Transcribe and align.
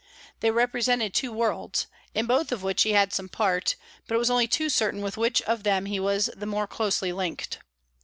They 0.39 0.49
represented 0.49 1.13
two 1.13 1.31
worlds, 1.31 1.85
in 2.15 2.25
both 2.25 2.51
of 2.51 2.63
which 2.63 2.81
he 2.81 2.93
had 2.93 3.13
some 3.13 3.29
part; 3.29 3.75
but 4.07 4.15
it 4.15 4.17
was 4.17 4.31
only 4.31 4.47
too 4.47 4.67
certain 4.67 5.01
with 5.03 5.15
which 5.15 5.43
of 5.43 5.61
them 5.61 5.85
he 5.85 5.99
was 5.99 6.31
the 6.35 6.47
more 6.47 6.65
closely 6.65 7.11
linked. 7.11 7.59